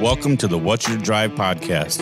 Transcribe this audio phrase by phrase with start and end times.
[0.00, 1.98] Welcome to the What's Your Drive podcast,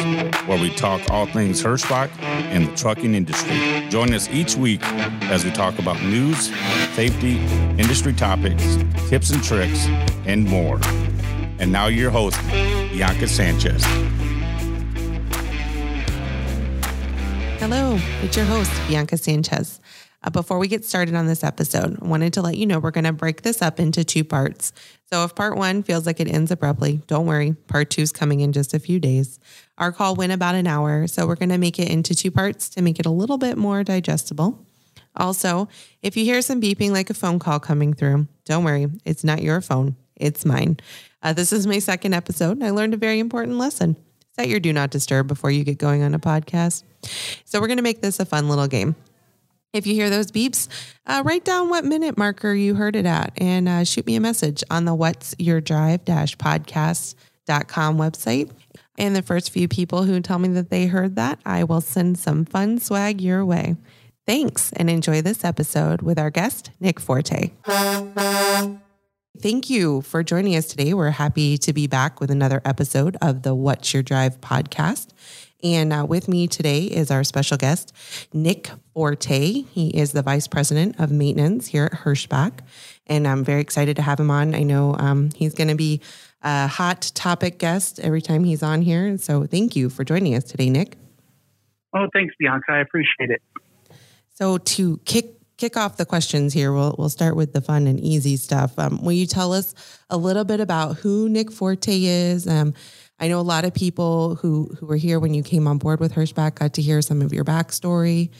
[0.46, 3.88] where we talk all things Hirschbach and the trucking industry.
[3.88, 4.82] Join us each week
[5.22, 6.54] as we talk about news,
[6.94, 7.38] safety,
[7.78, 8.76] industry topics,
[9.08, 9.86] tips and tricks,
[10.26, 10.78] and more.
[11.58, 13.82] And now your host, Bianca Sanchez.
[17.58, 19.80] Hello, it's your host, Bianca Sanchez.
[20.26, 22.90] Uh, before we get started on this episode, I wanted to let you know we're
[22.90, 24.72] going to break this up into two parts.
[25.04, 27.52] So if part one feels like it ends abruptly, don't worry.
[27.68, 29.38] Part two is coming in just a few days.
[29.78, 32.68] Our call went about an hour, so we're going to make it into two parts
[32.70, 34.66] to make it a little bit more digestible.
[35.14, 35.68] Also,
[36.02, 38.88] if you hear some beeping like a phone call coming through, don't worry.
[39.04, 40.78] It's not your phone, it's mine.
[41.22, 43.96] Uh, this is my second episode, I learned a very important lesson.
[44.34, 46.82] Set your do not disturb before you get going on a podcast.
[47.44, 48.96] So, we're going to make this a fun little game.
[49.76, 50.68] If you hear those beeps,
[51.06, 54.20] uh, write down what minute marker you heard it at and uh, shoot me a
[54.20, 58.50] message on the What's Your Drive podcast.com website.
[58.96, 62.18] And the first few people who tell me that they heard that, I will send
[62.18, 63.76] some fun swag your way.
[64.26, 67.50] Thanks and enjoy this episode with our guest, Nick Forte.
[69.38, 70.94] Thank you for joining us today.
[70.94, 75.08] We're happy to be back with another episode of the What's Your Drive podcast.
[75.62, 77.92] And uh, with me today is our special guest,
[78.32, 79.62] Nick Forte.
[79.62, 82.60] He is the Vice President of Maintenance here at Hirschbach.
[83.06, 84.54] And I'm very excited to have him on.
[84.54, 86.00] I know um, he's going to be
[86.42, 89.06] a hot topic guest every time he's on here.
[89.06, 90.96] And so thank you for joining us today, Nick.
[91.94, 92.72] Oh, thanks, Bianca.
[92.72, 93.42] I appreciate it.
[94.34, 97.98] So to kick kick off the questions here, we'll we'll start with the fun and
[97.98, 98.78] easy stuff.
[98.78, 99.74] Um, will you tell us
[100.10, 102.46] a little bit about who Nick Forte is?
[102.46, 102.74] Um,
[103.18, 106.00] I know a lot of people who who were here when you came on board
[106.00, 108.30] with Hirschbach got to hear some of your backstory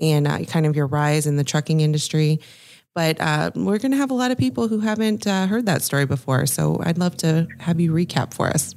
[0.00, 2.40] and uh, kind of your rise in the trucking industry.
[2.94, 5.82] But uh, we're going to have a lot of people who haven't uh, heard that
[5.82, 6.46] story before.
[6.46, 8.74] So I'd love to have you recap for us.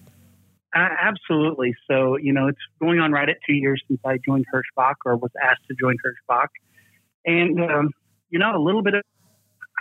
[0.74, 1.76] absolutely.
[1.90, 5.18] So, you know, it's going on right at two years since I joined Hirschbach or
[5.18, 6.48] was asked to join Hirschbach.
[7.26, 7.92] And, um,
[8.30, 9.02] you know, a little bit of,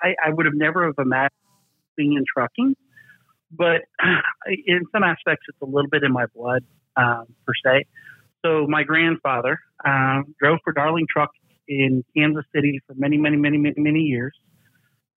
[0.03, 1.33] I, I would have never have imagined
[1.97, 2.77] being in trucking
[3.51, 3.83] but
[4.67, 6.65] in some aspects, it's a little bit in my blood
[6.97, 7.85] um, per se.
[8.45, 11.31] So my grandfather um, drove for Darling Truck
[11.69, 14.35] in Kansas City for many, many, many, many, many years.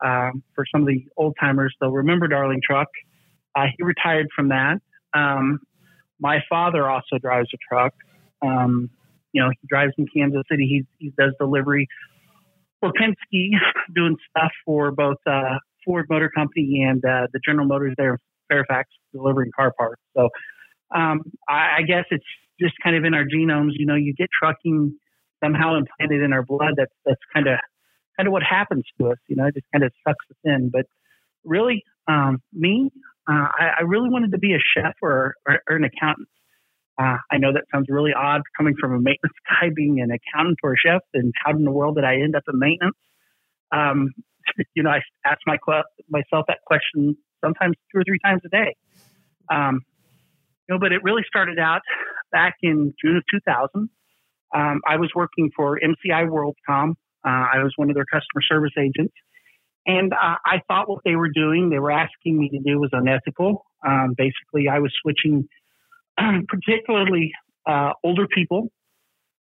[0.04, 2.88] Um, for some of the old timers, they'll remember Darling Truck.
[3.56, 4.78] Uh, he retired from that.
[5.14, 5.60] Um,
[6.20, 7.94] my father also drives a truck.
[8.42, 8.90] Um,
[9.34, 10.66] you know, he drives in Kansas City.
[10.66, 11.88] He, he does delivery
[12.80, 13.52] for Penske,
[13.96, 18.18] doing stuff for both uh, Ford Motor Company and uh, the General Motors there in
[18.50, 20.02] Fairfax delivering car parts.
[20.16, 20.30] So
[20.96, 22.26] um, I, I, guess it's
[22.60, 23.72] just kind of in our genomes.
[23.74, 24.98] You know, you get trucking
[25.44, 26.74] somehow implanted in our blood.
[26.78, 27.60] That's that's kind of
[28.18, 29.18] kind of what happens to us.
[29.28, 30.70] You know, it just kind of sucks us in.
[30.72, 30.86] But
[31.44, 32.92] really, um, me,
[33.30, 36.28] uh, I, I, really wanted to be a chef or, or, or an accountant.
[37.00, 40.58] Uh, I know that sounds really odd coming from a maintenance guy, being an accountant
[40.64, 42.98] or a chef, and how in the world did I end up in maintenance?
[43.72, 44.10] Um,
[44.76, 45.58] you know, I ask my
[46.10, 48.76] myself that question sometimes two or three times a day.
[49.52, 49.82] Um,
[50.68, 51.82] you know, but it really started out
[52.32, 53.90] back in June of 2000.
[54.56, 56.92] Um, I was working for MCI WorldCom.
[57.26, 59.14] Uh, I was one of their customer service agents.
[59.86, 62.90] And uh, I thought what they were doing, they were asking me to do was
[62.92, 63.66] unethical.
[63.86, 65.48] Um, basically, I was switching
[66.48, 67.32] particularly
[67.66, 68.70] uh, older people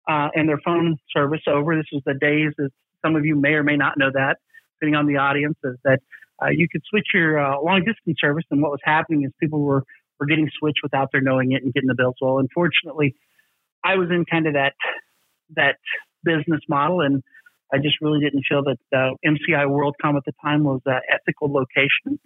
[0.08, 1.76] uh, and their phone service over.
[1.76, 2.70] This was the days that
[3.04, 4.36] some of you may or may not know that
[4.78, 6.00] depending on the audience, is that
[6.42, 8.44] uh, you could switch your uh, long distance service.
[8.50, 9.84] And what was happening is people were,
[10.20, 12.16] were getting switched without their knowing it and getting the bills.
[12.20, 13.14] Well, unfortunately,
[13.84, 14.74] I was in kind of that
[15.54, 15.76] that
[16.24, 17.22] business model, and
[17.72, 21.52] I just really didn't feel that uh, MCI WorldCom at the time was an ethical
[21.52, 22.18] location.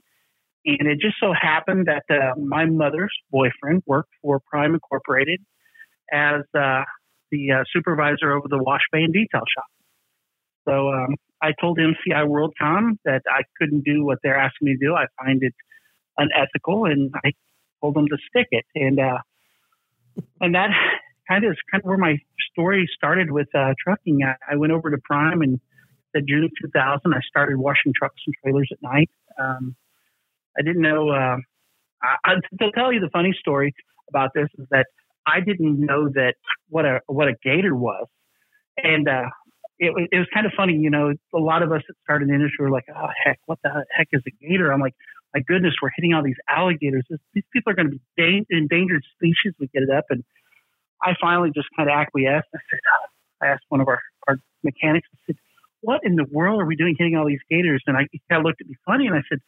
[0.67, 5.41] And it just so happened that uh, my mother's boyfriend worked for Prime Incorporated
[6.13, 6.83] as uh,
[7.31, 9.67] the uh, supervisor over the wash bay and detail shop.
[10.69, 14.87] So um, I told MCI WorldCom that I couldn't do what they're asking me to
[14.87, 14.95] do.
[14.95, 15.55] I find it
[16.19, 17.33] unethical, and I
[17.81, 18.67] told them to stick it.
[18.75, 19.19] And uh,
[20.41, 20.71] and that
[21.29, 22.19] kind of is kind of where my
[22.53, 24.21] story started with uh, trucking.
[24.25, 25.61] I, I, went over to Prime and
[26.15, 27.15] said June of 2000.
[27.15, 29.11] I started washing trucks and trailers at night.
[29.39, 29.77] Um,
[30.59, 31.11] I didn't know.
[31.11, 31.37] Uh,
[32.03, 33.75] I, to tell you the funny story
[34.09, 34.87] about this is that
[35.27, 36.35] I didn't know that
[36.69, 38.07] what a what a gator was,
[38.77, 39.29] and uh,
[39.81, 41.15] it, it was kind of funny, you know.
[41.35, 43.85] A lot of us that started in the industry were like, "Oh heck, what the
[43.91, 44.95] heck is a gator?" I'm like,
[45.35, 47.05] "My goodness, we're hitting all these alligators.
[47.09, 50.23] This, these people are going to be da- endangered species." We get it up, and
[51.03, 52.49] I finally just kind of acquiesced.
[52.55, 53.07] I said, oh.
[53.43, 55.37] I asked one of our, our mechanics, I said,
[55.81, 58.41] "What in the world are we doing hitting all these gators?" And I he kind
[58.41, 59.41] of looked at me funny, and I said,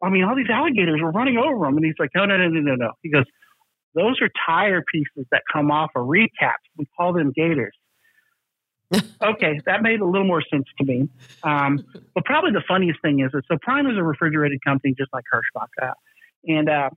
[0.00, 2.48] "I mean, all these alligators, we're running over them." And he's like, "No, no, no,
[2.48, 3.24] no, no, no." He goes,
[3.94, 6.64] Those are tire pieces that come off of recaps.
[6.78, 7.74] We call them gators.
[9.22, 11.08] Okay, that made a little more sense to me.
[11.42, 11.84] Um,
[12.14, 15.24] but probably the funniest thing is that so Prime is a refrigerated company just like
[15.32, 15.68] Hirschbach.
[15.80, 15.92] Uh,
[16.46, 16.90] and uh,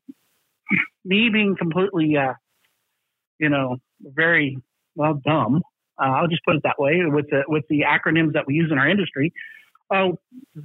[1.03, 2.33] me being completely, uh,
[3.39, 4.57] you know, very,
[4.95, 5.61] well, dumb,
[6.01, 8.69] uh, I'll just put it that way with the, with the acronyms that we use
[8.71, 9.31] in our industry.
[9.93, 10.17] Oh,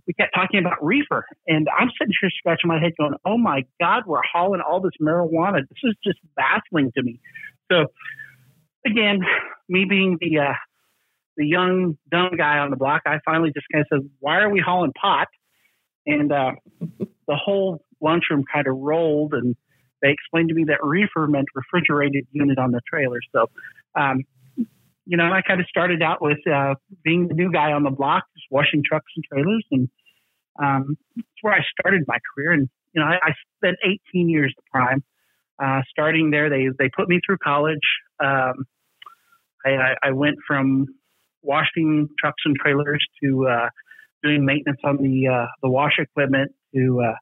[0.07, 3.67] we kept talking about reefer, and I'm sitting here scratching my head, going, "Oh my
[3.79, 5.61] God, we're hauling all this marijuana.
[5.69, 7.21] This is just baffling to me."
[7.71, 7.89] So,
[8.87, 9.21] again,
[9.69, 10.53] me being the uh,
[11.37, 14.51] the young dumb guy on the block, I finally just kind of said, "Why are
[14.51, 15.29] we hauling pot?"
[16.07, 19.57] And uh, the whole lunchroom kind of rolled, and
[20.03, 23.21] they explained to me that reefer meant refrigerated unit on the trailer.
[23.33, 23.47] So,
[23.95, 24.25] um,
[25.07, 27.91] you know, I kind of started out with uh, being the new guy on the
[27.91, 29.89] block, just washing trucks and trailers, and
[30.61, 32.53] um, that's where I started my career.
[32.53, 33.77] And you know, I, I spent
[34.13, 35.05] 18 years at Prime.
[35.63, 37.79] Uh, starting there, they they put me through college.
[38.19, 38.65] Um,
[39.65, 40.87] I, I, went from
[41.43, 43.69] washing trucks and trailers to uh,
[44.23, 46.53] doing maintenance on the uh, the wash equipment.
[46.75, 47.15] To uh,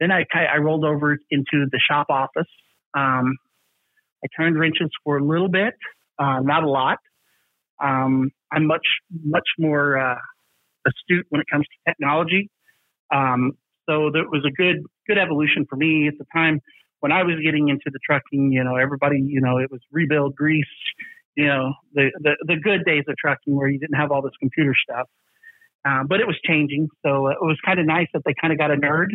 [0.00, 2.50] then I I rolled over into the shop office.
[2.94, 3.36] Um,
[4.24, 5.74] I turned wrenches for a little bit,
[6.18, 6.98] uh, not a lot.
[7.82, 8.86] Um, I'm much
[9.24, 10.18] much more uh,
[10.86, 12.50] astute when it comes to technology.
[13.12, 13.52] Um,
[13.88, 16.60] so that was a good good evolution for me at the time
[17.00, 18.52] when I was getting into the trucking.
[18.52, 20.66] You know, everybody, you know, it was rebuild, grease,
[21.38, 24.36] you know, the the, the good days of trucking where you didn't have all this
[24.40, 25.08] computer stuff.
[25.84, 28.58] Um, but it was changing, so it was kind of nice that they kind of
[28.58, 29.14] got a nerd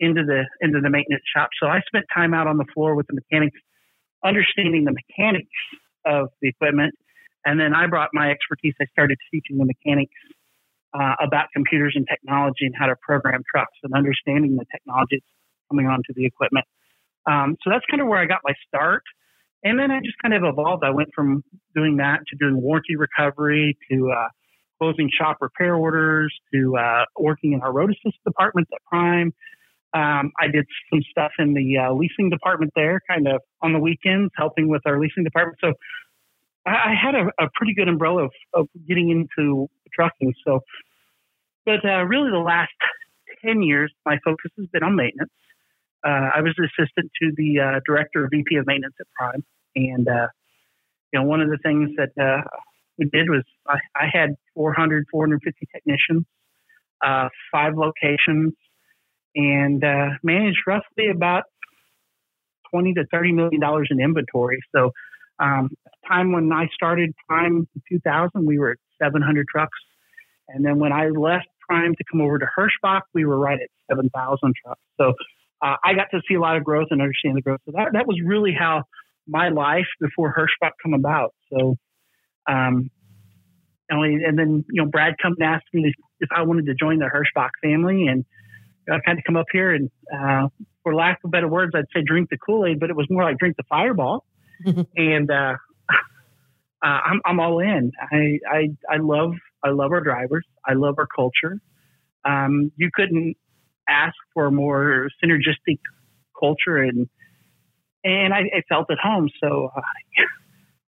[0.00, 1.50] into the into the maintenance shop.
[1.62, 3.56] So I spent time out on the floor with the mechanics,
[4.24, 5.56] understanding the mechanics
[6.04, 6.94] of the equipment
[7.44, 8.74] and then I brought my expertise.
[8.80, 10.14] I started teaching the mechanics
[10.94, 15.22] uh, about computers and technology and how to program trucks and understanding the technologies
[15.70, 16.64] coming onto the equipment.
[17.26, 19.02] Um, so that's kind of where I got my start.
[19.64, 20.84] And then I just kind of evolved.
[20.84, 21.42] I went from
[21.74, 24.28] doing that to doing warranty recovery to uh,
[24.78, 29.32] closing shop repair orders to uh, working in our road assist department at Prime.
[29.94, 33.78] Um, I did some stuff in the uh, leasing department there, kind of on the
[33.78, 35.58] weekends, helping with our leasing department.
[35.62, 35.72] So
[36.66, 40.34] I had a, a pretty good umbrella of, of, getting into trucking.
[40.46, 40.60] So,
[41.64, 42.72] but uh, really, the last
[43.44, 45.30] ten years, my focus has been on maintenance.
[46.04, 49.44] Uh, I was assistant to the uh, director of VP of maintenance at Prime,
[49.76, 50.28] and uh,
[51.12, 52.42] you know, one of the things that uh,
[52.98, 56.24] we did was I, I, had 400, 450 technicians,
[57.04, 58.52] uh, five locations,
[59.36, 59.82] and
[60.22, 61.44] managed roughly about
[62.70, 64.60] 20 to 30 million dollars in inventory.
[64.74, 64.90] So
[65.38, 65.70] um,
[66.06, 69.78] time when I started Prime in 2000, we were at 700 trucks.
[70.48, 73.68] And then when I left Prime to come over to Hirschbach, we were right at
[73.90, 74.80] 7,000 trucks.
[75.00, 75.14] So
[75.62, 77.60] uh, I got to see a lot of growth and understand the growth.
[77.64, 78.84] So that, that was really how
[79.26, 81.34] my life before Hirschbach come about.
[81.52, 81.76] So,
[82.48, 82.90] um,
[83.90, 87.06] and then, you know, Brad come and asked me if I wanted to join the
[87.06, 88.06] Hirschbach family.
[88.06, 88.24] And
[88.90, 90.48] I kind of come up here and, uh,
[90.82, 93.24] for lack of better words, I'd say drink the Kool Aid, but it was more
[93.24, 94.24] like drink the fireball.
[94.96, 95.54] and uh,
[95.88, 95.96] uh,
[96.82, 97.90] I'm I'm all in.
[98.00, 99.32] I, I I love
[99.64, 100.46] I love our drivers.
[100.64, 101.58] I love our culture.
[102.24, 103.36] Um, you couldn't
[103.88, 105.78] ask for a more synergistic
[106.38, 107.08] culture, and
[108.04, 109.28] and I, I felt at home.
[109.42, 109.80] So uh,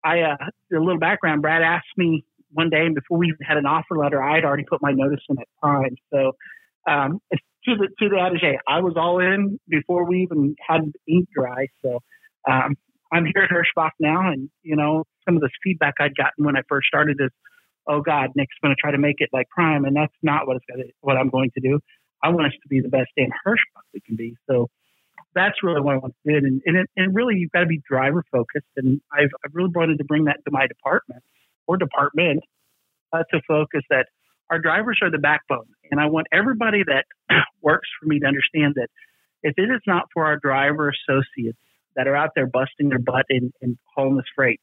[0.03, 0.37] I uh,
[0.73, 1.41] a little background.
[1.41, 4.45] Brad asked me one day, and before we even had an offer letter, I had
[4.45, 5.95] already put my notice in at Prime.
[6.11, 6.33] So
[6.87, 11.29] um, to the to the adage, I was all in before we even had ink
[11.33, 11.67] dry.
[11.83, 11.99] So
[12.49, 12.75] um,
[13.11, 16.57] I'm here at Hirschbach now, and you know some of this feedback I'd gotten when
[16.57, 17.29] I first started is,
[17.87, 20.57] "Oh God, Nick's going to try to make it like Prime," and that's not what
[20.57, 21.79] it's gonna, what I'm going to do.
[22.21, 24.35] I want us to be the best Dan Hirschbach we can be.
[24.49, 24.69] So
[25.35, 27.81] that's really what I want to do, and and, and really you've got to be
[27.87, 31.23] driver focused, and I've I've really wanted to bring that to my department
[31.67, 32.43] or department
[33.11, 34.07] uh, to focus that
[34.49, 37.05] our drivers are the backbone, and I want everybody that
[37.61, 38.87] works for me to understand that
[39.43, 41.57] if it is not for our driver associates
[41.95, 44.59] that are out there busting their butt in, in hauling this freight.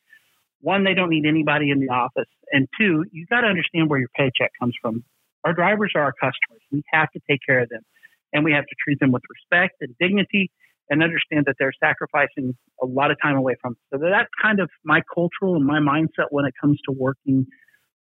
[0.61, 2.29] One, they don't need anybody in the office.
[2.53, 5.05] And two, you got to understand where your paycheck comes from.
[5.45, 6.61] Our drivers are our customers.
[6.71, 7.83] We have to take care of them.
[8.33, 10.51] And we have to treat them with respect and dignity
[10.89, 13.79] and understand that they're sacrificing a lot of time away from us.
[13.93, 17.47] So that's kind of my cultural and my mindset when it comes to working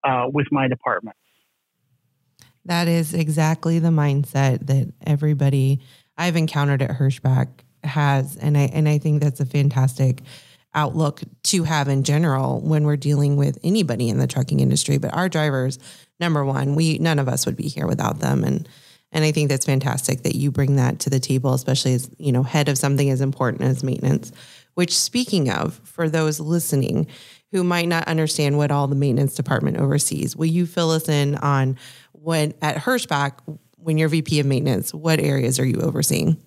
[0.04, 1.16] uh, with my department.
[2.66, 5.82] That is exactly the mindset that everybody
[6.18, 7.48] I've encountered at Hirschbach
[7.84, 10.22] has and I and I think that's a fantastic
[10.74, 15.14] outlook to have in general when we're dealing with anybody in the trucking industry but
[15.14, 15.80] our drivers
[16.20, 18.68] number one we none of us would be here without them and
[19.12, 22.32] and I think that's fantastic that you bring that to the table especially as you
[22.32, 24.32] know head of something as important as maintenance
[24.80, 27.08] Which, speaking of, for those listening
[27.52, 31.36] who might not understand what all the maintenance department oversees, will you fill us in
[31.36, 31.78] on
[32.14, 33.34] when at Hirschbach,
[33.76, 36.38] when you're VP of maintenance, what areas are you overseeing?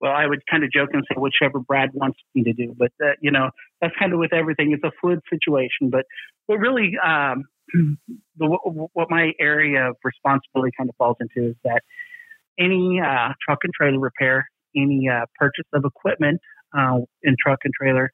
[0.00, 2.92] Well, I would kind of joke and say whichever Brad wants me to do, but
[3.04, 3.50] uh, you know
[3.82, 4.72] that's kind of with everything.
[4.72, 6.06] It's a fluid situation, but
[6.48, 11.82] but really, um, the what my area of responsibility kind of falls into is that
[12.58, 16.40] any uh, truck and trailer repair, any uh, purchase of equipment
[16.76, 18.10] uh, in truck and trailer,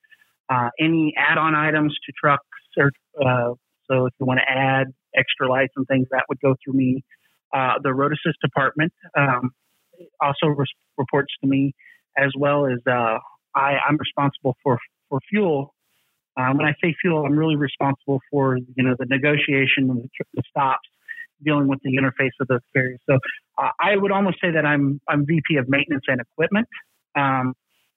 [0.51, 2.45] uh, any add-on items to trucks,
[2.77, 2.91] or
[3.25, 3.55] uh,
[3.91, 7.05] so if you want to add extra lights and things, that would go through me.
[7.55, 9.51] Uh, the road assist department um,
[10.23, 10.47] also
[10.97, 11.75] reports to me,
[12.17, 12.79] as well as
[13.55, 14.79] I, I'm responsible for
[15.09, 15.75] for fuel
[16.37, 20.43] um, when I say fuel, I'm really responsible for you know the negotiation and the,
[20.49, 20.89] stops,
[21.45, 23.01] dealing with the interface of those ferries.
[23.09, 23.19] So
[23.59, 26.69] uh, I would almost say that I'm I'm VP of maintenance and equipment
[27.15, 27.55] um,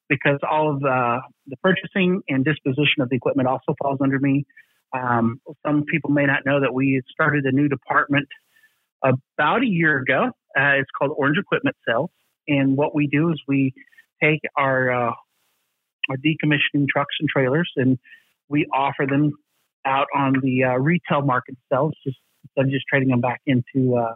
[0.10, 4.46] because all of the, the purchasing and disposition of the equipment also falls under me.
[4.94, 8.28] Um, some people may not know that we started a new department
[9.04, 10.32] about a year ago.
[10.58, 12.10] Uh, it's called Orange Equipment Sales,
[12.48, 13.74] and what we do is we
[14.22, 15.14] take our uh,
[16.10, 17.98] our decommissioning trucks and trailers and
[18.50, 19.34] we offer them
[19.86, 23.96] out on the uh, retail market itself, just instead of just trading them back into
[23.96, 24.16] uh,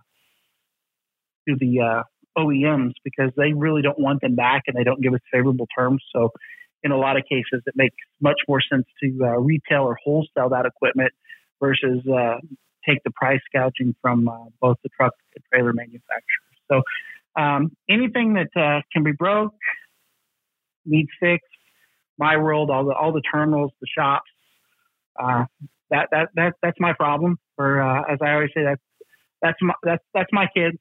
[1.47, 2.03] to the uh,
[2.37, 6.03] OEMs because they really don't want them back and they don't give us favorable terms.
[6.13, 6.31] So,
[6.81, 10.49] in a lot of cases, it makes much more sense to uh, retail or wholesale
[10.49, 11.11] that equipment
[11.59, 12.35] versus uh,
[12.87, 16.23] take the price gouging from uh, both the truck and trailer manufacturers.
[16.71, 16.81] So,
[17.39, 19.53] um, anything that can be broke
[20.85, 21.45] needs fixed
[22.19, 24.29] my world, all the all the terminals, the shops.
[25.19, 25.45] Uh,
[25.89, 27.39] that that that that's my problem.
[27.57, 28.81] Or uh, as I always say, that's
[29.41, 30.77] that's my that's that's my kids.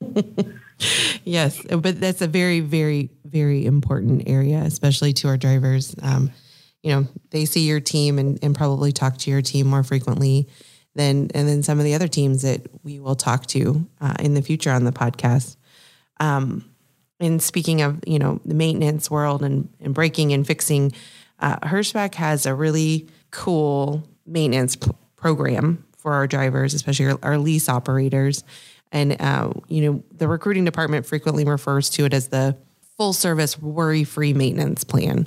[1.24, 5.94] yes, but that's a very very very important area, especially to our drivers.
[6.02, 6.30] Um,
[6.82, 10.48] you know, they see your team and, and probably talk to your team more frequently
[10.94, 14.34] than and then some of the other teams that we will talk to uh, in
[14.34, 15.56] the future on the podcast.
[16.20, 16.73] Um,
[17.20, 20.92] and speaking of, you know, the maintenance world and, and breaking and fixing,
[21.38, 27.38] uh, Hirschbach has a really cool maintenance p- program for our drivers, especially our, our
[27.38, 28.44] lease operators.
[28.92, 32.56] And, uh, you know, the recruiting department frequently refers to it as the
[32.96, 35.26] full service worry free maintenance plan.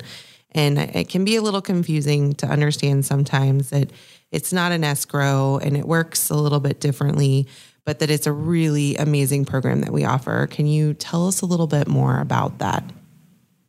[0.52, 3.90] And it can be a little confusing to understand sometimes that
[4.30, 7.46] it's not an escrow and it works a little bit differently
[7.88, 10.46] but that it's a really amazing program that we offer.
[10.50, 12.84] Can you tell us a little bit more about that?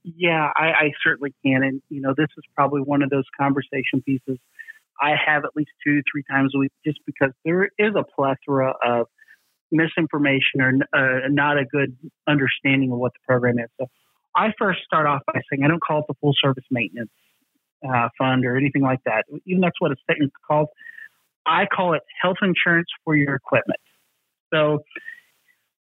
[0.04, 1.64] Yeah, I, I certainly can.
[1.64, 4.38] And, you know, this is probably one of those conversation pieces
[5.02, 8.74] I have at least two, three times a week just because there is a plethora
[8.86, 9.08] of
[9.72, 11.96] misinformation or uh, not a good
[12.28, 13.70] understanding of what the program is.
[13.80, 13.88] So
[14.36, 17.10] I first start off by saying I don't call it the full service maintenance
[17.90, 19.24] uh, fund or anything like that.
[19.46, 20.68] Even that's what it's called.
[21.46, 23.80] I call it health insurance for your equipment.
[24.54, 24.80] So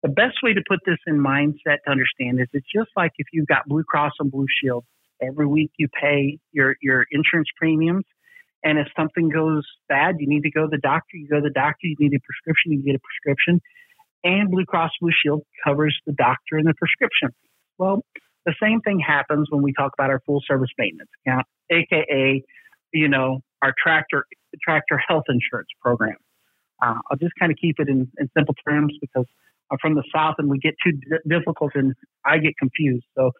[0.02, 3.26] the best way to put this in mindset to understand is it's just like if
[3.32, 4.84] you've got Blue Cross and Blue Shield.
[5.22, 8.04] Every week you pay your, your insurance premiums.
[8.62, 11.16] And if something goes bad, you need to go to the doctor.
[11.16, 13.60] You go to the doctor, you need a prescription, you get a prescription.
[14.24, 17.28] And Blue Cross Blue Shield covers the doctor and the prescription.
[17.78, 18.04] Well,
[18.46, 22.42] the same thing happens when we talk about our full service maintenance account, aka,
[22.92, 24.24] you know, our tractor
[24.62, 26.16] tractor health insurance program.
[26.84, 29.26] Uh, I'll just kind of keep it in, in, simple terms because
[29.70, 33.04] I'm from the South and we get too d- difficult and I get confused.
[33.16, 33.30] So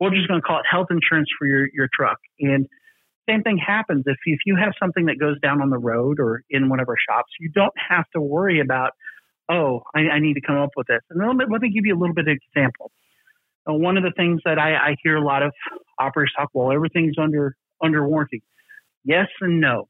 [0.00, 2.18] we're just going to call it health insurance for your, your truck.
[2.40, 2.66] And
[3.28, 6.42] same thing happens if, if you have something that goes down on the road or
[6.50, 8.92] in one of our shops, you don't have to worry about,
[9.48, 11.00] oh, I, I need to come up with this.
[11.10, 12.90] And let me, let me give you a little bit of example.
[13.68, 15.52] Uh, one of the things that I, I hear a lot of
[15.98, 18.42] operators talk, well, everything's under under warranty.
[19.04, 19.88] Yes and no.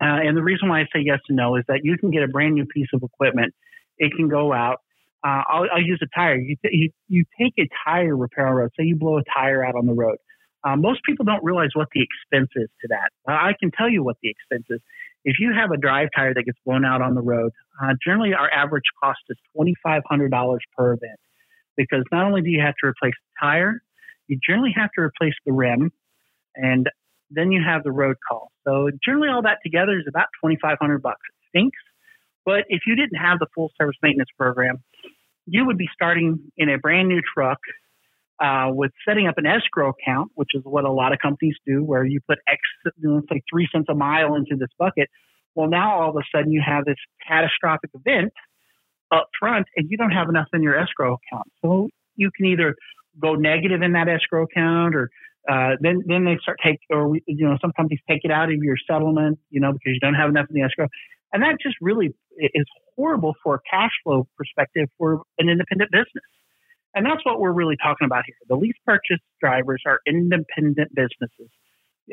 [0.00, 2.22] Uh, and the reason why I say yes and no is that you can get
[2.22, 3.54] a brand new piece of equipment.
[3.98, 4.78] It can go out.
[5.24, 6.36] Uh, I'll, I'll, use a tire.
[6.36, 8.70] You, t- you, you take a tire repair on the road.
[8.78, 10.18] Say you blow a tire out on the road.
[10.64, 13.10] Uh, most people don't realize what the expense is to that.
[13.28, 14.80] Uh, I can tell you what the expense is.
[15.24, 18.34] If you have a drive tire that gets blown out on the road, uh, generally
[18.34, 21.20] our average cost is $2,500 per event
[21.76, 23.82] because not only do you have to replace the tire,
[24.28, 25.90] you generally have to replace the rim.
[26.56, 26.88] And
[27.34, 28.50] then you have the road call.
[28.66, 31.20] So generally, all that together is about twenty five hundred bucks.
[31.28, 31.78] It stinks,
[32.44, 34.82] but if you didn't have the full service maintenance program,
[35.46, 37.58] you would be starting in a brand new truck
[38.42, 41.84] uh, with setting up an escrow account, which is what a lot of companies do,
[41.84, 42.60] where you put X,
[42.98, 45.08] know, say three cents a mile into this bucket.
[45.54, 48.32] Well, now all of a sudden you have this catastrophic event
[49.12, 51.46] up front, and you don't have enough in your escrow account.
[51.62, 52.74] So you can either
[53.20, 55.10] go negative in that escrow account or
[55.48, 58.50] Uh, then then they start take or we, you know some companies take it out
[58.50, 60.88] of your settlement you know because you don't have enough in the escrow.
[61.32, 66.24] And that just really is horrible for a cash flow perspective for an independent business.
[66.94, 68.36] And that's what we're really talking about here.
[68.48, 71.50] The lease purchase drivers are independent businesses.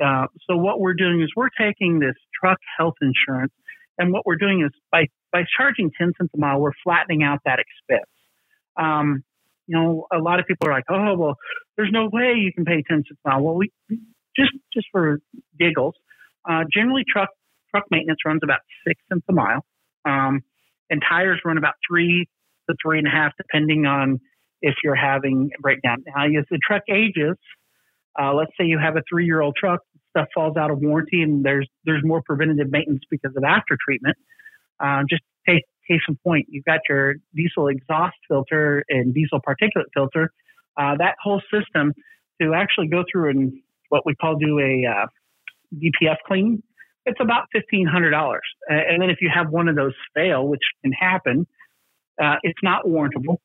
[0.04, 3.54] Uh, so what we're doing is we're taking this truck health insurance
[3.98, 7.40] and what we're doing is by by charging 10 cents a mile we're flattening out
[7.46, 8.10] that expense.
[8.78, 9.24] Um,
[9.72, 11.36] you know, a lot of people are like, oh, well,
[11.78, 13.42] there's no way you can pay 10 cents a mile.
[13.42, 13.72] Well, we
[14.36, 15.20] just, just for
[15.58, 15.96] giggles,
[16.50, 17.30] uh, generally truck,
[17.74, 19.64] truck maintenance runs about six cents a mile.
[20.04, 20.42] Um,
[20.90, 22.28] and tires run about three
[22.70, 24.20] to three and a half, depending on
[24.62, 26.04] if you're having a breakdown.
[26.06, 27.38] Now, as the truck ages,
[28.22, 31.22] uh, let's say you have a three year old truck, stuff falls out of warranty
[31.22, 34.18] and there's, there's more preventative maintenance because of after treatment.
[34.84, 35.22] Uh, just
[35.92, 40.32] case in point, you've got your diesel exhaust filter and diesel particulate filter.
[40.78, 41.94] Uh, that whole system
[42.42, 43.54] to actually go through and
[43.90, 45.08] what we call do a uh,
[45.76, 46.64] DPF clean,
[47.06, 48.44] it's about fifteen hundred dollars.
[48.68, 51.48] And then if you have one of those fail, which can happen,
[52.22, 53.38] uh, it's not warrantable.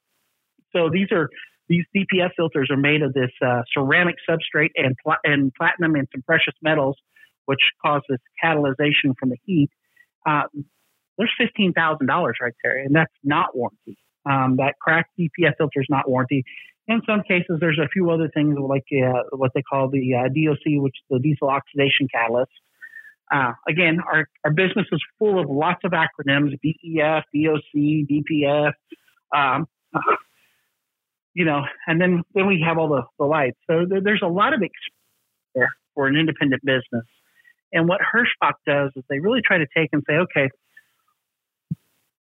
[0.75, 1.31] So these are
[1.69, 6.07] these DPF filters are made of this uh, ceramic substrate and pl- and platinum and
[6.13, 6.97] some precious metals,
[7.47, 9.71] which causes catalyzation from the heat.
[10.27, 10.43] Uh,
[11.19, 13.99] there's fifteen thousand dollars right there, and that's not warranty.
[14.25, 16.45] Um, that cracked DPF filter is not warranty.
[16.89, 20.29] In some cases, there's a few other things like uh, what they call the uh,
[20.29, 22.53] DOC, which is the diesel oxidation catalyst.
[23.33, 28.73] Uh, again, our, our business is full of lots of acronyms: DEF, DOC, DPF.
[29.35, 29.67] Um,
[31.35, 33.59] you know, and then then we have all the, the lights.
[33.69, 34.95] So there, there's a lot of experience
[35.55, 37.05] there for an independent business.
[37.73, 40.49] And what Hirschbach does is they really try to take and say, okay,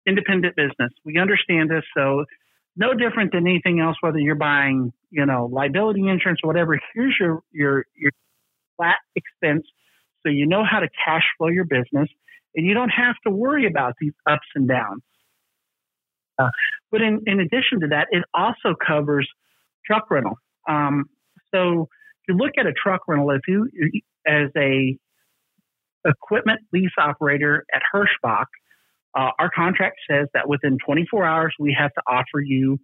[0.08, 0.92] independent business.
[1.04, 2.26] We understand this, so
[2.76, 3.98] no different than anything else.
[4.02, 8.12] Whether you're buying, you know, liability insurance or whatever, here's your your your
[8.78, 9.66] flat expense,
[10.24, 12.10] so you know how to cash flow your business,
[12.56, 15.02] and you don't have to worry about these ups and downs.
[16.38, 16.50] Uh,
[16.92, 19.30] but in, in addition to that, it also covers
[19.86, 20.38] truck rental.
[20.68, 21.06] Um,
[21.54, 21.88] so
[22.28, 23.70] if you look at a truck rental, if you
[24.28, 24.98] as a
[26.06, 28.46] equipment lease operator at Hirschbach,
[29.16, 32.80] uh, our contract says that within 24 hours, we have to offer you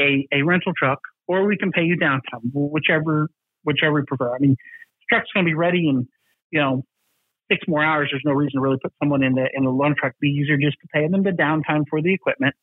[0.00, 0.98] a, a rental truck
[1.28, 3.28] or we can pay you downtime, whichever,
[3.62, 4.34] whichever we prefer.
[4.34, 6.08] I mean, the truck's going to be ready in,
[6.50, 6.82] you know,
[7.50, 8.08] six more hours.
[8.10, 10.14] There's no reason to really put someone in the, in the loan truck.
[10.20, 12.54] Be easier just to pay them the downtime for the equipment.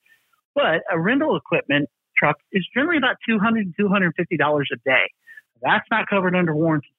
[0.54, 5.10] But a rental equipment truck is generally about $200 $250 a day.
[5.62, 6.90] That's not covered under warranty.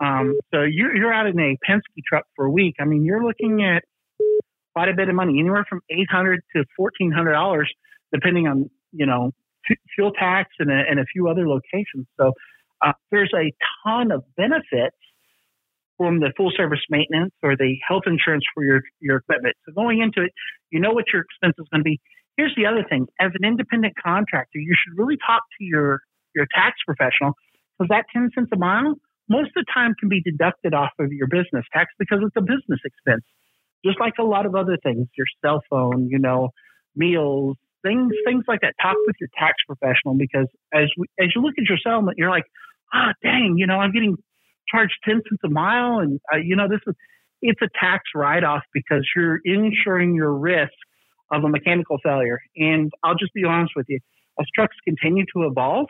[0.00, 2.76] Um, so you're, you're out in a Penske truck for a week.
[2.80, 3.84] I mean, you're looking at
[4.72, 7.72] quite a bit of money, anywhere from eight hundred to fourteen hundred dollars,
[8.12, 9.32] depending on you know
[9.94, 12.06] fuel tax and a, and a few other locations.
[12.18, 12.32] So
[12.84, 13.52] uh, there's a
[13.84, 14.96] ton of benefits
[15.96, 19.56] from the full service maintenance or the health insurance for your your equipment.
[19.66, 20.32] So going into it,
[20.70, 22.00] you know what your expense is going to be.
[22.36, 26.00] Here's the other thing: as an independent contractor, you should really talk to your
[26.34, 27.34] your tax professional
[27.78, 28.94] because that ten cents a mile
[29.28, 32.42] most of the time can be deducted off of your business tax because it's a
[32.42, 33.22] business expense
[33.84, 36.50] just like a lot of other things, your cell phone, you know,
[36.96, 38.74] meals, things, things like that.
[38.80, 42.30] Talk with your tax professional because as we, as you look at your settlement, you're
[42.30, 42.44] like,
[42.92, 44.16] ah, oh, dang, you know, I'm getting
[44.70, 46.94] charged ten cents a mile, and uh, you know, this is
[47.42, 50.72] it's a tax write off because you're insuring your risk
[51.32, 52.38] of a mechanical failure.
[52.56, 53.98] And I'll just be honest with you,
[54.38, 55.86] as trucks continue to evolve,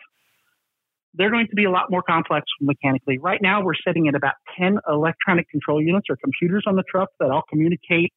[1.15, 3.19] they're going to be a lot more complex mechanically.
[3.19, 7.09] Right now, we're sitting at about 10 electronic control units or computers on the truck
[7.19, 8.13] that all communicate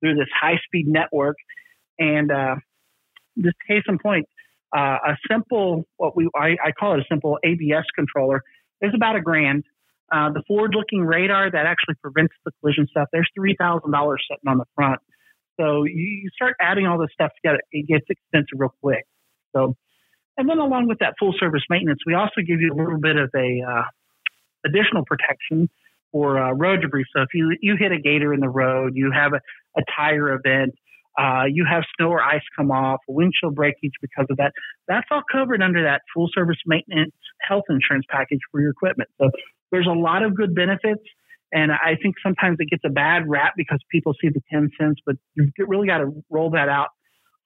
[0.00, 1.36] through this high speed network.
[1.98, 2.56] And uh,
[3.36, 4.26] this case in point,
[4.74, 8.42] uh, a simple, what we I, I, call it a simple ABS controller,
[8.80, 9.64] is about a grand.
[10.12, 14.58] Uh, the forward looking radar that actually prevents the collision stuff, there's $3,000 sitting on
[14.58, 15.00] the front.
[15.60, 19.04] So you start adding all this stuff together, it gets expensive real quick.
[19.54, 19.74] So
[20.38, 23.16] and then along with that full service maintenance, we also give you a little bit
[23.16, 23.82] of a uh,
[24.64, 25.68] additional protection
[26.12, 27.04] for uh, road debris.
[27.14, 29.40] So if you you hit a gator in the road, you have a,
[29.76, 30.74] a tire event,
[31.18, 34.52] uh, you have snow or ice come off, windshield breakage because of that.
[34.86, 39.10] That's all covered under that full service maintenance health insurance package for your equipment.
[39.20, 39.30] So
[39.72, 41.02] there's a lot of good benefits.
[41.50, 45.00] And I think sometimes it gets a bad rap because people see the 10 cents,
[45.04, 46.88] but you've really got to roll that out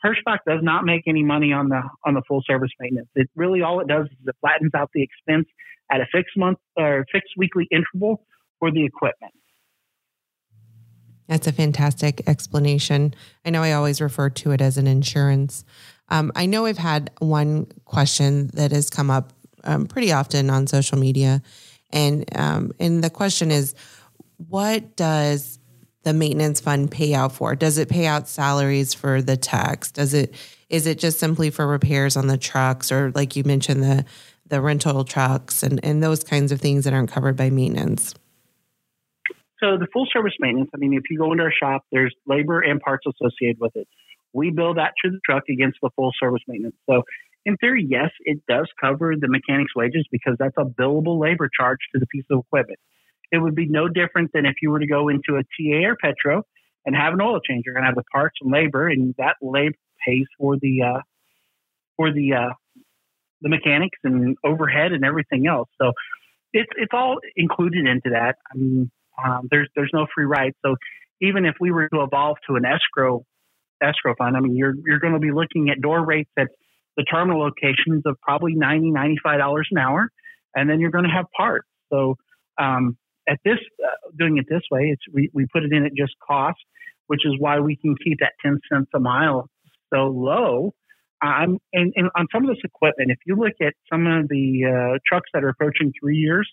[0.05, 3.09] Hirschbach does not make any money on the on the full service maintenance.
[3.15, 5.47] It really all it does is it flattens out the expense
[5.91, 8.25] at a fixed month or fixed weekly interval
[8.59, 9.33] for the equipment.
[11.29, 13.15] That's a fantastic explanation.
[13.45, 15.65] I know I always refer to it as an insurance.
[16.09, 19.33] Um, I know I've had one question that has come up
[19.65, 21.43] um, pretty often on social media,
[21.91, 23.75] And um, and the question is,
[24.49, 25.59] what does
[26.03, 27.55] the maintenance fund pay out for?
[27.55, 29.91] Does it pay out salaries for the techs?
[29.91, 30.35] Does it
[30.69, 34.05] is it just simply for repairs on the trucks or like you mentioned the
[34.47, 38.15] the rental trucks and, and those kinds of things that aren't covered by maintenance?
[39.61, 42.61] So the full service maintenance, I mean, if you go into our shop, there's labor
[42.61, 43.87] and parts associated with it.
[44.33, 46.75] We bill that to the truck against the full service maintenance.
[46.91, 47.05] So
[47.45, 51.79] in theory, yes, it does cover the mechanic's wages because that's a billable labor charge
[51.93, 52.79] to the piece of equipment.
[53.33, 55.97] It would be no different than if you were to go into a TA or
[55.97, 56.43] Petro
[56.85, 57.63] and have an oil change.
[57.65, 59.75] You're going to have the parts and labor, and that labor
[60.07, 61.01] pays for the uh,
[61.97, 62.53] for the uh,
[63.41, 65.69] the mechanics and overhead and everything else.
[65.81, 65.93] So
[66.53, 68.37] it's it's all included into that.
[68.53, 68.91] I mean,
[69.25, 70.53] um, there's there's no free ride.
[70.65, 70.77] So
[71.21, 73.25] even if we were to evolve to an escrow
[73.83, 76.49] escrow fund, I mean, you're you're going to be looking at door rates at
[76.97, 80.11] the terminal locations of probably 90 95 dollars an hour,
[80.55, 81.67] and then you're going to have parts.
[81.91, 82.17] So
[82.59, 82.97] um,
[83.29, 86.15] at this uh, doing it this way, it's we, we put it in at just
[86.27, 86.59] cost,
[87.07, 89.49] which is why we can keep that 10 cents a mile
[89.93, 90.73] so low.
[91.25, 94.65] Um, and, and on some of this equipment, if you look at some of the
[94.67, 96.49] uh, trucks that are approaching three years,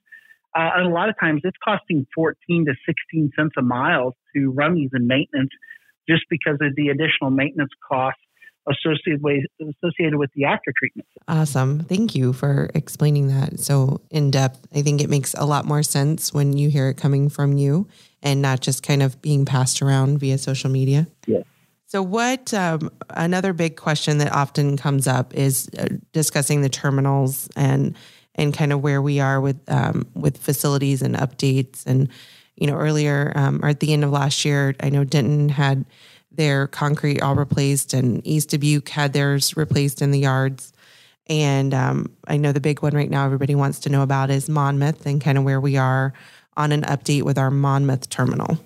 [0.56, 4.52] uh, and a lot of times it's costing 14 to 16 cents a mile to
[4.52, 5.52] run these in maintenance
[6.08, 8.22] just because of the additional maintenance costs
[8.68, 11.08] associated with associated with the after treatment.
[11.28, 11.82] Awesome.
[11.82, 14.68] Thank you for explaining that so in depth.
[14.74, 17.88] I think it makes a lot more sense when you hear it coming from you
[18.22, 21.08] and not just kind of being passed around via social media.
[21.26, 21.44] Yes.
[21.90, 27.50] So, what um, another big question that often comes up is uh, discussing the terminals
[27.56, 27.96] and
[28.36, 31.86] and kind of where we are with um, with facilities and updates.
[31.88, 32.10] And
[32.56, 35.86] you know, earlier um, or at the end of last year, I know Denton had
[36.32, 40.74] their concrete all replaced, and East Dubuque had theirs replaced in the yards.
[41.28, 44.50] And um, I know the big one right now everybody wants to know about is
[44.50, 46.14] Monmouth and kind of where we are
[46.58, 48.58] on an update with our Monmouth terminal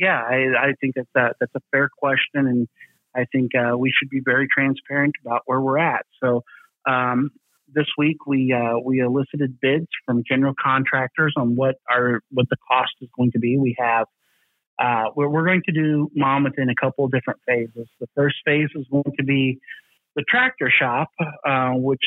[0.00, 2.68] yeah, I, I think that's a, that's a fair question, and
[3.14, 6.06] I think uh, we should be very transparent about where we're at.
[6.22, 6.42] So
[6.88, 7.30] um,
[7.72, 12.56] this week we uh, we elicited bids from general contractors on what our what the
[12.66, 13.58] cost is going to be.
[13.58, 14.06] We have
[14.80, 17.86] uh, we're, we're going to do Monmouth in a couple of different phases.
[18.00, 19.58] The first phase is going to be
[20.16, 21.10] the tractor shop,
[21.46, 22.02] uh, which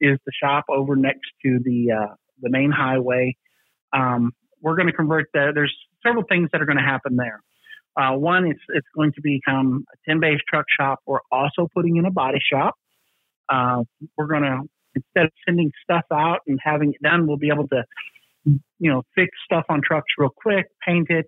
[0.00, 3.36] is the shop over next to the uh, the main highway.
[3.92, 5.52] Um, we're going to convert that.
[5.54, 5.74] There's
[6.06, 7.42] several things that are going to happen there.
[7.96, 11.00] Uh, one, it's it's going to become a 10 base truck shop.
[11.06, 12.74] We're also putting in a body shop.
[13.48, 13.82] Uh,
[14.16, 14.60] we're going to
[14.94, 17.84] instead of sending stuff out and having it done, we'll be able to
[18.44, 21.26] you know fix stuff on trucks real quick, paint it,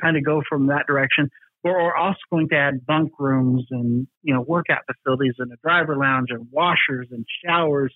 [0.00, 1.30] kind of go from that direction.
[1.62, 5.56] We're, we're also going to add bunk rooms and you know workout facilities and a
[5.62, 7.92] driver lounge and washers and showers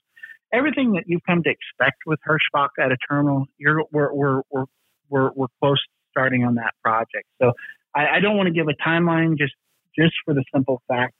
[0.52, 4.64] everything that you've come to expect with Hirschbach at a terminal, you're, we're, we're, we're,
[5.08, 7.26] we're, we're close starting on that project.
[7.40, 7.52] So
[7.94, 9.54] I, I don't want to give a timeline just,
[9.96, 11.14] just for the simple fact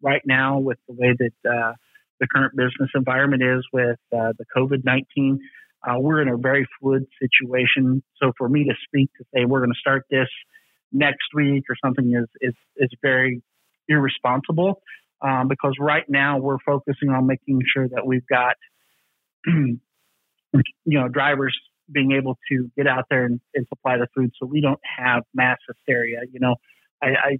[0.00, 1.72] right now with the way that uh,
[2.20, 5.40] the current business environment is with uh, the COVID 19.
[5.84, 8.02] Uh, we're in a very fluid situation.
[8.22, 10.28] So for me to speak to say we're going to start this
[10.92, 13.42] next week or something is is is very
[13.88, 14.82] irresponsible
[15.22, 18.56] um, because right now we're focusing on making sure that we've got
[19.46, 19.78] you
[20.86, 21.56] know drivers
[21.90, 25.24] being able to get out there and, and, supply the food so we don't have
[25.34, 26.20] mass hysteria.
[26.32, 26.56] You know,
[27.02, 27.38] I I,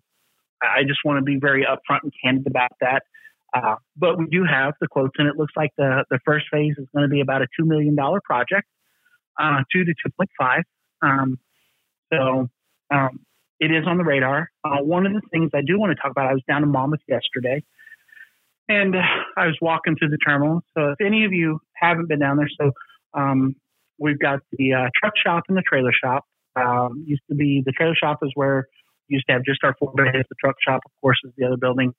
[0.62, 3.02] I just want to be very upfront and candid about that.
[3.54, 6.74] Uh, but we do have the quotes, and it looks like the the first phase
[6.78, 8.66] is going to be about a two million dollar project,
[9.38, 10.62] uh, two to two point five.
[11.02, 11.38] Um,
[12.12, 12.48] so
[12.90, 13.20] um,
[13.60, 14.50] it is on the radar.
[14.64, 16.70] Uh, one of the things I do want to talk about, I was down in
[16.70, 17.62] Monmouth yesterday,
[18.68, 18.94] and
[19.36, 20.62] I was walking through the terminal.
[20.76, 22.72] So if any of you haven't been down there, so
[23.14, 23.54] um,
[23.98, 26.24] we've got the uh, truck shop and the trailer shop.
[26.54, 28.66] Um, used to be the trailer shop is where
[29.08, 30.24] we used to have just our four bays.
[30.28, 31.94] The truck shop, of course, is the other building.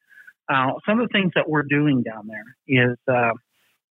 [0.49, 3.31] Uh, some of the things that we're doing down there is uh,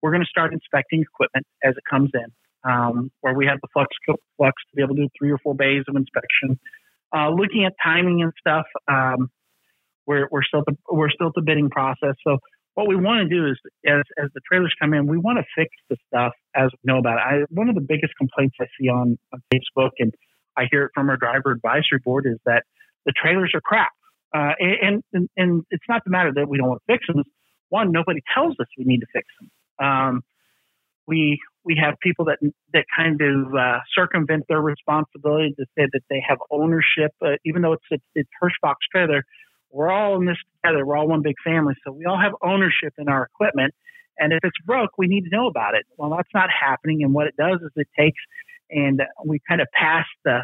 [0.02, 3.68] we're going to start inspecting equipment as it comes in, um, where we have the
[3.72, 3.88] flux
[4.36, 6.58] flux to be able to do three or four bays of inspection.
[7.14, 9.30] Uh, looking at timing and stuff, um,
[10.06, 12.14] we're we're still the, we're still the bidding process.
[12.26, 12.38] So
[12.74, 15.44] what we want to do is, as as the trailers come in, we want to
[15.56, 17.22] fix the stuff as we know about it.
[17.24, 20.12] I, one of the biggest complaints I see on, on Facebook, and
[20.56, 22.64] I hear it from our driver advisory board, is that
[23.06, 23.92] the trailers are crap.
[24.34, 27.22] Uh, and, and and it's not the matter that we don't want to fix them.
[27.68, 29.86] One, nobody tells us we need to fix them.
[29.86, 30.22] Um,
[31.06, 32.38] we we have people that
[32.72, 37.62] that kind of uh, circumvent their responsibility to say that they have ownership, uh, even
[37.62, 39.24] though it's it's, it's Hirschbach's trailer
[39.72, 40.86] we're all in this together.
[40.86, 41.74] We're all one big family.
[41.84, 43.74] So we all have ownership in our equipment.
[44.18, 45.86] And if it's broke, we need to know about it.
[45.96, 47.02] Well, that's not happening.
[47.02, 48.20] And what it does is it takes
[48.70, 50.40] and we kind of pass the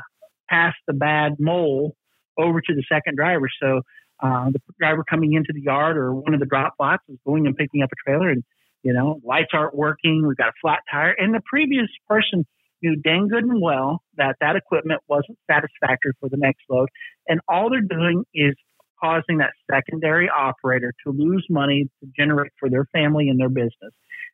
[0.49, 1.95] pass the bad mole
[2.39, 3.49] over to the second driver.
[3.61, 3.83] So
[4.21, 7.47] uh, the driver coming into the yard or one of the drop lots is going
[7.47, 8.43] and picking up a trailer, and
[8.83, 10.27] you know lights aren't working.
[10.27, 12.47] We've got a flat tire, and the previous person
[12.83, 16.89] knew dang good and well that that equipment wasn't satisfactory for the next load,
[17.29, 18.55] and all they're doing is
[19.01, 23.93] causing that secondary operator to lose money to generate for their family and their business,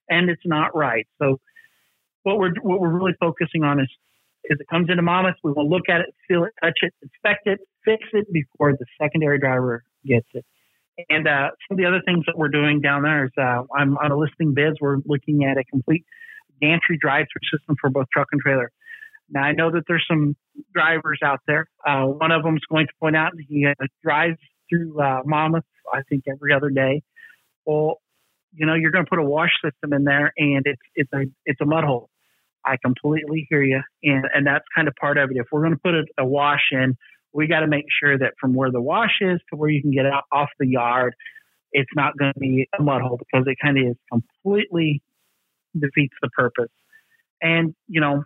[0.09, 1.07] and it's not right.
[1.21, 1.39] So
[2.23, 3.89] what we're what we're really focusing on is
[4.45, 7.47] is it comes into Monmouth, we will look at it, feel it, touch it, inspect
[7.47, 10.45] it, fix it before the secondary driver gets it.
[11.09, 13.97] And uh, some of the other things that we're doing down there is uh, I'm
[13.99, 14.77] on a listing bids.
[14.81, 16.05] We're looking at a complete
[16.61, 18.71] gantry drive-through system for both truck and trailer.
[19.31, 20.37] Now I know that there's some
[20.73, 21.67] drivers out there.
[21.87, 24.39] Uh, one of them is going to point out he uh, drives
[24.71, 27.03] through uh, Monmouth, I think every other day.
[27.65, 28.01] Well,
[28.53, 31.25] you know, you're going to put a wash system in there, and it's it's a
[31.45, 32.09] it's a mud hole.
[32.67, 35.37] I completely hear you, and and that's kind of part of it.
[35.37, 36.97] If we're going to put a, a wash in,
[37.33, 39.91] we got to make sure that from where the wash is to where you can
[39.91, 41.15] get out off the yard,
[41.73, 45.03] it's not going to be a mud hole because it kind of is completely
[45.79, 46.71] defeats the purpose.
[47.43, 48.25] And you know,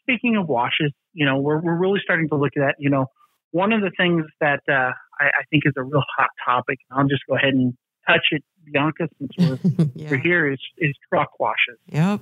[0.00, 2.74] speaking of washes, you know, we're we're really starting to look at that.
[2.78, 3.06] You know,
[3.50, 6.78] one of the things that uh, I, I think is a real hot topic.
[6.90, 7.74] I'll just go ahead and
[8.08, 10.10] touch it, Bianca, since we're, yeah.
[10.10, 10.50] we're here.
[10.50, 11.78] Is is truck washes?
[11.88, 12.20] Yep.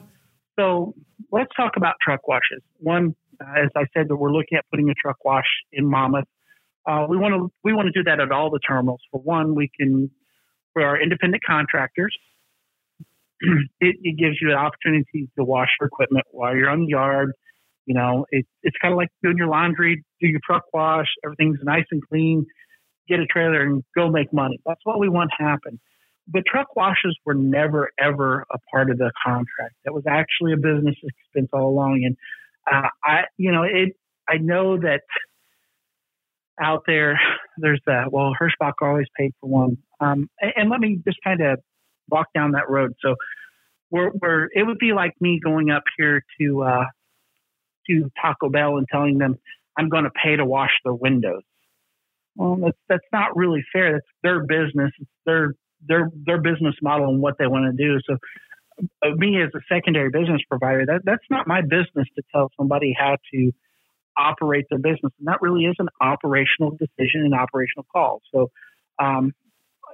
[0.59, 0.95] So
[1.31, 2.63] let's talk about truck washes.
[2.79, 6.25] One, uh, as I said, that we're looking at putting a truck wash in Monmouth.
[6.87, 9.01] Uh, we want to we want to do that at all the terminals.
[9.11, 10.11] For one, we can
[10.73, 12.17] for our independent contractors.
[13.81, 17.33] it, it, gives you an opportunity to wash your equipment while you're on the yard.
[17.85, 21.07] You know, it, it's kind of like doing your laundry, do your truck wash.
[21.25, 22.47] Everything's nice and clean.
[23.09, 24.59] Get a trailer and go make money.
[24.65, 25.81] That's what we want to happen
[26.33, 29.75] the truck washes were never ever a part of the contract.
[29.85, 32.03] That was actually a business expense all along.
[32.05, 32.17] And
[32.71, 33.97] uh, I, you know, it.
[34.29, 35.03] I know that
[36.61, 37.21] out there,
[37.59, 38.13] there's that.
[38.13, 39.79] Well, Hirschbach always paid for one.
[40.01, 41.61] Um, and, and, let me just kind of
[42.09, 42.95] walk down that road.
[43.01, 43.15] So,
[43.91, 46.85] we're, we're, it would be like me going up here to uh,
[47.89, 49.37] to Taco Bell and telling them
[49.79, 51.43] I'm going to pay to wash their windows.
[52.35, 53.93] Well, that's that's not really fair.
[53.93, 54.91] That's their business.
[54.99, 55.55] It's their
[55.87, 57.99] their their business model and what they want to do.
[58.09, 58.17] So
[59.05, 62.95] uh, me as a secondary business provider, that that's not my business to tell somebody
[62.99, 63.53] how to
[64.19, 68.21] operate their business, and that really is an operational decision and operational call.
[68.35, 68.51] So
[68.99, 69.33] um,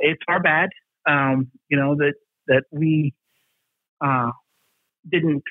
[0.00, 0.70] it's our bad,
[1.08, 2.14] um, you know that
[2.48, 3.14] that we
[4.04, 4.30] uh,
[5.10, 5.42] didn't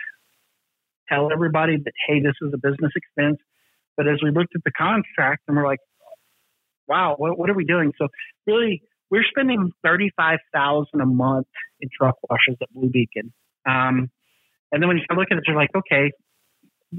[1.10, 3.38] tell everybody that hey, this is a business expense.
[3.98, 5.80] But as we looked at the contract, and we're like,
[6.88, 7.92] wow, what, what are we doing?
[7.98, 8.08] So
[8.48, 11.48] really we're spending thirty five thousand a month
[11.82, 13.34] in truck washes at Blue Beacon.
[13.68, 14.10] Um,
[14.72, 16.12] and then when you look at it, you're like, okay,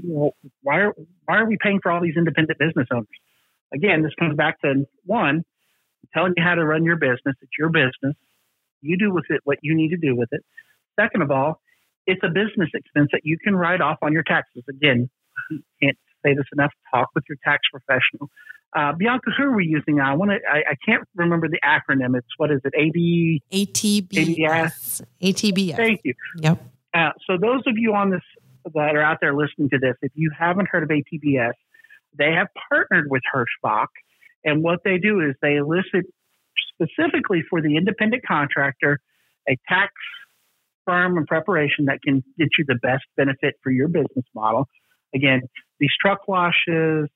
[0.01, 0.93] well, why are
[1.25, 3.07] why are we paying for all these independent business owners?
[3.73, 5.43] Again, this comes back to one,
[6.13, 7.35] telling you how to run your business.
[7.41, 8.15] It's your business.
[8.81, 10.41] You do with it what you need to do with it.
[10.99, 11.59] Second of all,
[12.05, 14.63] it's a business expense that you can write off on your taxes.
[14.69, 15.09] Again,
[15.81, 16.71] can't say this enough.
[16.93, 18.29] Talk with your tax professional.
[18.75, 19.99] Uh, Bianca, who are we using?
[19.99, 20.37] I want to.
[20.49, 22.17] I, I, can't remember the acronym.
[22.17, 22.73] It's what is it?
[22.75, 23.43] AB.
[23.51, 25.03] ATBS.
[25.21, 25.75] ATBS.
[25.75, 26.13] Thank you.
[26.39, 26.59] Yep.
[26.93, 28.21] Uh, so those of you on this
[28.73, 31.53] that are out there listening to this, if you haven't heard of ATBS,
[32.17, 33.87] they have partnered with Hirschbach,
[34.43, 36.05] and what they do is they elicit
[36.73, 38.99] specifically for the independent contractor
[39.47, 39.91] a tax
[40.85, 44.67] firm and preparation that can get you the best benefit for your business model.
[45.13, 45.41] Again,
[45.79, 47.09] these truck washes,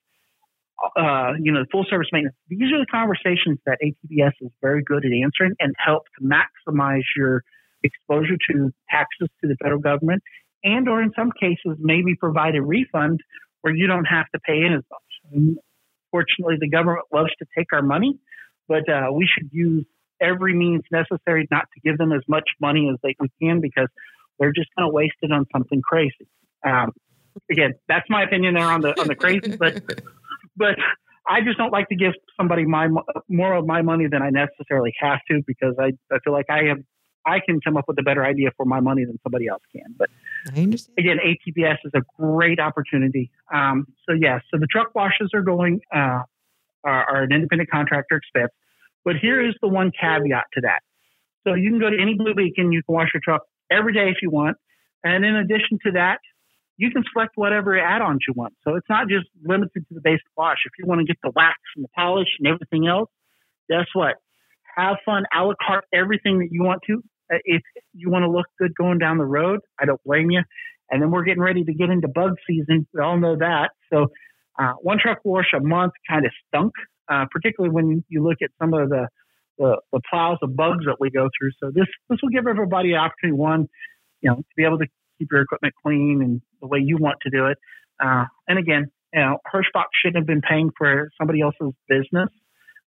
[0.95, 2.36] uh, you know, the full service maintenance.
[2.49, 7.03] These are the conversations that ATBS is very good at answering and help to maximize
[7.15, 7.43] your
[7.83, 10.21] exposure to taxes to the federal government,
[10.63, 13.21] and or in some cases maybe provide a refund
[13.62, 15.57] where you don't have to pay in as much.
[16.12, 18.17] Fortunately, the government loves to take our money,
[18.67, 19.86] but uh, we should use
[20.21, 23.88] every means necessary not to give them as much money as they can because
[24.39, 26.27] they're just going to waste it on something crazy.
[26.65, 26.91] Um,
[27.50, 29.82] again, that's my opinion there on the on the crazy, but
[30.56, 30.76] but
[31.28, 32.88] I just don't like to give somebody my
[33.30, 36.65] more of my money than I necessarily have to because I, I feel like I
[36.69, 36.80] have
[37.26, 39.93] I can come up with a better idea for my money than somebody else can.
[39.97, 40.10] But
[40.97, 43.30] again, ATBS is a great opportunity.
[43.54, 46.23] Um, so yes, so the truck washes are going uh,
[46.84, 48.52] are, are an independent contractor expense.
[49.04, 50.80] But here is the one caveat to that.
[51.45, 54.10] So you can go to any Blue Beacon, you can wash your truck every day
[54.10, 54.58] if you want.
[55.04, 56.19] And in addition to that,
[56.78, 58.54] you can select whatever add-ons you want.
[58.63, 60.58] So it's not just limited to the basic wash.
[60.66, 63.10] If you want to get the wax and the polish and everything else,
[63.70, 64.16] guess what?
[64.76, 67.04] Have fun, a la carte everything that you want to.
[67.34, 67.63] Uh, if
[67.94, 70.42] you want to look good going down the road, I don't blame you.
[70.90, 72.88] And then we're getting ready to get into bug season.
[72.94, 73.72] We all know that.
[73.92, 74.08] So
[74.60, 76.74] uh, one truck wash a month kind of stunk,
[77.10, 79.08] uh, particularly when you look at some of the,
[79.58, 81.52] the, the plows of bugs that we go through.
[81.60, 83.68] So this this will give everybody opportunity one,
[84.22, 87.17] you know, to be able to keep your equipment clean and the way you want
[87.23, 87.58] to do it.
[88.03, 92.30] Uh, and again, you know, Hirschbach shouldn't have been paying for somebody else's business.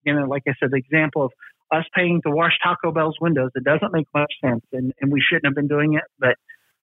[0.05, 1.31] You know, like I said, the example of
[1.71, 5.21] us paying to wash Taco Bell's windows, it doesn't make much sense, and, and we
[5.21, 6.35] shouldn't have been doing it, but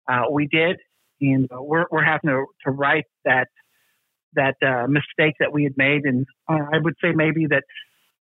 [0.09, 0.77] uh, we did,
[1.21, 3.49] and uh, we're we're having to to right that
[4.35, 7.65] that uh, mistake that we had made, and uh, I would say maybe that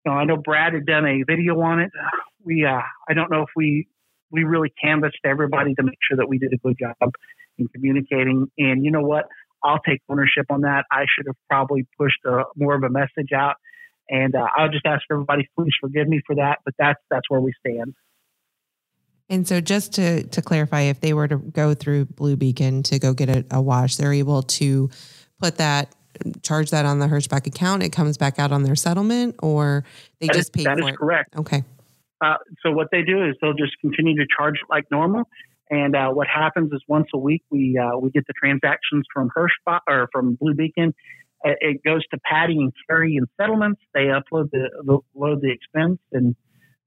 [0.05, 1.91] you know I know Brad had done a video on it.
[2.43, 3.89] We uh, I don't know if we
[4.35, 7.13] we really canvassed everybody to make sure that we did a good job
[7.59, 9.27] in communicating, and you know what.
[9.67, 10.85] I'll take ownership on that.
[10.93, 13.57] I should have probably pushed a, more of a message out
[14.09, 16.59] and uh, I'll just ask everybody, please forgive me for that.
[16.65, 17.95] But that's that's where we stand.
[19.31, 22.99] And so, just to to clarify, if they were to go through Blue Beacon to
[22.99, 24.91] go get a, a wash, they're able to
[25.41, 25.95] put that
[26.43, 27.83] charge that on the Hirschbach account.
[27.83, 29.85] It comes back out on their settlement, or
[30.21, 30.99] they that just is, pay that for is it.
[30.99, 31.37] correct.
[31.37, 31.65] Okay.
[32.21, 35.25] Uh, so what they do is they'll just continue to charge like normal.
[35.71, 39.31] And uh, what happens is once a week we uh, we get the transactions from
[39.37, 40.95] Hirschbach or from Blue Beacon,
[41.45, 43.81] it goes to Patty and Carrie and settlements.
[43.93, 46.35] They upload the, the load the expense, and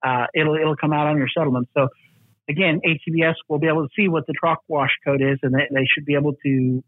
[0.04, 1.70] uh, it'll it'll come out on your settlement.
[1.76, 1.90] So
[2.50, 5.68] again, ATBS will be able to see what the truck wash code is, and they,
[5.72, 6.84] they should be able to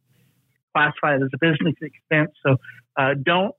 [0.75, 2.31] classify it as a business expense.
[2.45, 2.57] So
[2.97, 3.55] uh, don't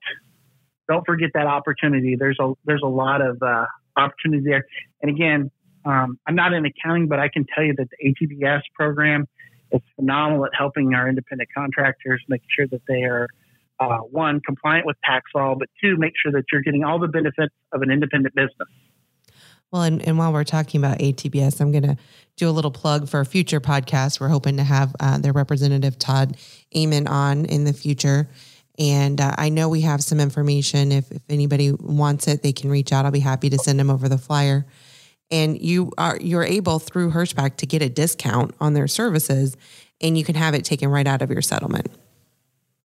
[0.88, 2.16] don't forget that opportunity.
[2.19, 3.66] There's a there's a lot of uh,
[4.01, 4.65] opportunity there.
[5.03, 5.51] And again,
[5.85, 9.27] um, I'm not in accounting, but I can tell you that the ATBS program
[9.73, 13.29] is phenomenal at helping our independent contractors make sure that they are
[13.79, 17.09] uh, one, compliant with tax law, but two, make sure that you're getting all the
[17.09, 18.69] benefits of an independent business.
[19.73, 21.97] Well, and, and while we're talking about ATBS, I'm going to
[22.37, 24.21] do a little plug for a future podcast.
[24.21, 26.37] We're hoping to have uh, their representative, Todd
[26.77, 28.29] Amon, on in the future.
[28.81, 30.90] And uh, I know we have some information.
[30.90, 33.05] If, if anybody wants it, they can reach out.
[33.05, 34.64] I'll be happy to send them over the flyer.
[35.31, 39.57] And you are you're able through Hirschbach to get a discount on their services,
[40.01, 41.88] and you can have it taken right out of your settlement.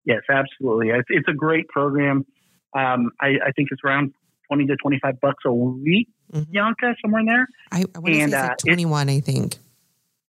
[0.03, 0.89] Yes, absolutely.
[0.89, 2.25] It's, it's a great program.
[2.73, 4.13] Um, I, I, think it's around
[4.47, 6.51] 20 to 25 bucks a week, mm-hmm.
[6.51, 7.47] Bianca, somewhere in there.
[7.71, 9.57] I, I want to say uh, 21, it, I think.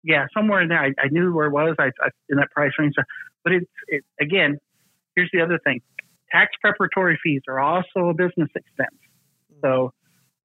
[0.02, 0.80] Yeah, somewhere in there.
[0.82, 1.90] I, I knew where it was I,
[2.28, 2.94] in that price range.
[3.44, 4.58] But it's, it, again,
[5.14, 5.80] here's the other thing
[6.32, 8.98] tax preparatory fees are also a business expense.
[9.62, 9.92] So